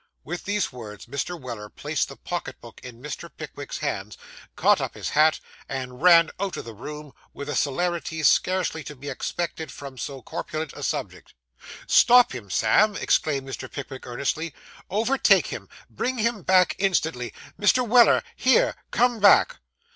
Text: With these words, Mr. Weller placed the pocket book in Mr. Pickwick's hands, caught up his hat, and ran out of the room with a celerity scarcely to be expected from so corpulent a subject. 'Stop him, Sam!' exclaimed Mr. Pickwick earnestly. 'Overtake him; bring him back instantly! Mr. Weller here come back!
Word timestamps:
With 0.23 0.45
these 0.45 0.73
words, 0.73 1.05
Mr. 1.05 1.39
Weller 1.39 1.69
placed 1.69 2.09
the 2.09 2.15
pocket 2.17 2.59
book 2.59 2.81
in 2.83 3.03
Mr. 3.03 3.29
Pickwick's 3.37 3.77
hands, 3.77 4.17
caught 4.55 4.81
up 4.81 4.95
his 4.95 5.09
hat, 5.09 5.39
and 5.69 6.01
ran 6.01 6.31
out 6.39 6.57
of 6.57 6.65
the 6.65 6.73
room 6.73 7.11
with 7.35 7.47
a 7.47 7.55
celerity 7.55 8.23
scarcely 8.23 8.83
to 8.85 8.95
be 8.95 9.09
expected 9.09 9.71
from 9.71 9.99
so 9.99 10.23
corpulent 10.23 10.73
a 10.73 10.81
subject. 10.81 11.35
'Stop 11.85 12.33
him, 12.33 12.49
Sam!' 12.49 12.95
exclaimed 12.95 13.47
Mr. 13.47 13.71
Pickwick 13.71 14.07
earnestly. 14.07 14.55
'Overtake 14.89 15.45
him; 15.53 15.69
bring 15.87 16.17
him 16.17 16.41
back 16.41 16.75
instantly! 16.79 17.31
Mr. 17.59 17.87
Weller 17.87 18.23
here 18.35 18.73
come 18.89 19.19
back! 19.19 19.57